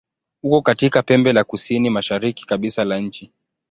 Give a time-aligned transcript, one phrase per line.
[0.43, 3.31] Uko katika pembe la kusini-mashariki kabisa la nchi.